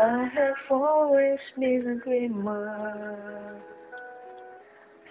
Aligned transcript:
I 0.00 0.28
have 0.32 0.54
always 0.70 1.40
been 1.58 2.00
a 2.00 2.04
dreamer 2.04 3.60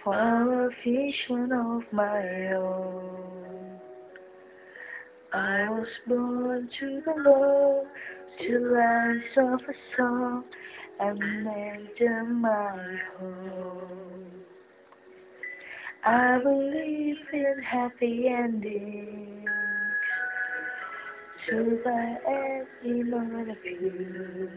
for 0.02 0.14
a 0.16 0.70
vision 0.82 1.52
of 1.52 1.82
my 1.92 2.54
own. 2.54 3.82
I 5.34 5.70
was 5.70 5.88
born 6.08 6.70
to 6.80 7.02
the 7.06 7.22
Lord, 7.22 7.88
to 8.40 8.60
lands 8.60 9.26
of 9.36 9.60
a 9.60 9.74
song, 9.98 10.46
and 11.02 11.44
made 11.44 11.90
them 12.00 12.42
my 12.42 12.98
home. 13.20 14.32
I 16.06 16.40
believe 16.42 17.18
in 17.34 17.62
happy 17.62 18.30
endings 18.30 19.37
to 21.50 21.80
every 22.28 23.10
one 23.10 23.50
of 23.50 23.58
you. 23.64 24.50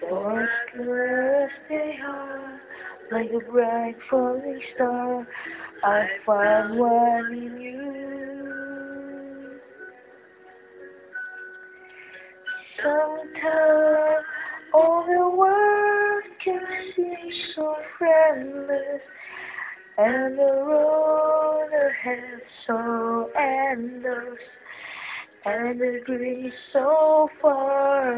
For 0.00 0.42
as 0.42 1.50
they 1.68 1.94
are, 2.06 2.60
like 3.10 3.30
a 3.30 3.50
bright 3.50 3.96
falling 4.10 4.60
star, 4.74 5.26
I 5.82 6.06
find 6.24 6.78
one 6.78 7.32
in 7.32 7.60
you. 7.60 8.38
Sometimes 12.82 14.24
all 14.72 15.04
the 15.06 15.36
world 15.36 16.24
can 16.44 16.60
seem 16.94 17.32
so 17.56 17.74
friendless, 17.98 19.02
and 19.96 20.38
the 20.38 20.52
road 20.66 21.70
ahead 21.72 22.40
so 22.68 23.30
endless, 23.36 24.38
and 25.50 25.80
the 25.80 26.00
dream 26.04 26.52
so 26.72 27.28
far 27.40 28.16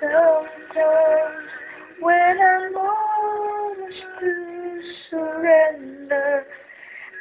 Sometimes 0.00 1.48
when 2.00 2.36
I'm 2.40 2.76
almost 2.76 4.02
to 4.20 4.80
surrender, 5.10 6.46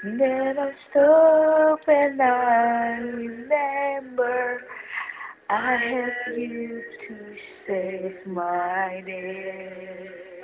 then 0.03 0.55
I 0.59 0.71
stop 0.89 1.79
and 1.87 2.21
I 2.21 2.97
remember 2.99 4.61
I 5.49 5.77
have 5.77 6.37
you 6.37 6.81
to 7.07 7.15
save 7.67 8.27
my 8.27 9.03
days. 9.05 10.40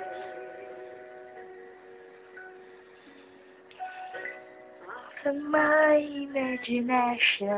My 5.26 5.96
imagination 5.96 7.48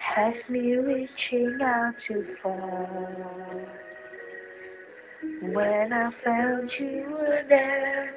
has 0.00 0.34
me 0.50 0.74
reaching 0.74 1.58
out 1.62 1.94
too 2.06 2.26
far. 2.42 3.66
When 5.42 5.92
I 5.92 6.10
found 6.24 6.70
you 6.80 7.06
were 7.10 7.42
there, 7.48 8.12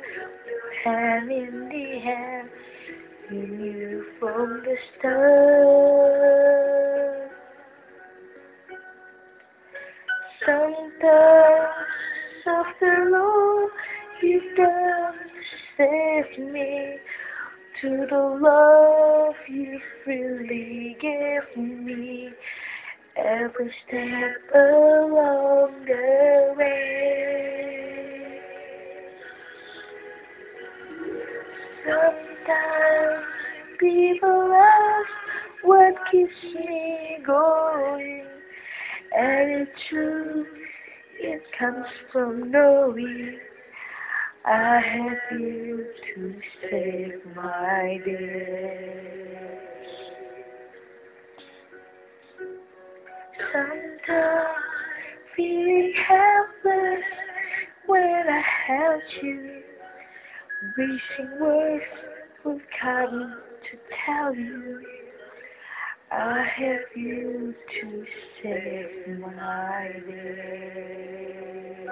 hand 0.84 1.32
in 1.32 1.70
the 1.70 2.00
hand, 2.04 2.50
you 3.32 3.48
knew 3.48 4.06
from 4.20 4.64
the 4.64 4.76
start. 4.98 6.22
Sometimes 10.46 11.81
me, 16.38 16.98
to 17.82 18.06
the 18.10 18.40
love 18.42 19.36
you 19.50 19.80
freely 20.04 20.98
give 21.02 21.58
me, 21.58 22.30
every 23.18 23.74
step 23.88 24.56
along 24.56 25.86
the 25.86 26.54
way. 26.58 26.82
Sometimes 31.86 33.26
people 33.80 34.54
ask 34.54 35.64
what 35.64 35.94
keeps 36.12 36.44
me 36.56 37.18
going, 37.26 38.26
and 39.18 39.62
it's 39.62 39.72
true, 39.90 40.46
it 41.20 41.42
comes 41.60 41.86
from 42.12 42.52
knowing 42.52 43.40
I 44.46 44.82
have 44.82 45.40
you 45.40 45.86
to 46.16 46.36
save 46.62 47.36
my 47.36 48.00
days. 48.06 49.58
Sometimes 53.54 54.56
feeling 55.38 55.94
helpless 56.08 57.06
when 57.88 58.24
I 58.30 58.44
held 58.68 59.04
you, 59.24 59.62
wishing 60.78 61.40
words 61.42 61.86
would 62.46 62.62
come 62.82 63.36
to 63.72 63.78
tell 64.06 64.36
you 64.36 64.82
I 66.12 66.46
have 66.58 66.98
you 66.98 67.54
to 67.82 68.06
save 68.44 69.20
my 69.20 69.92
days. 70.08 71.90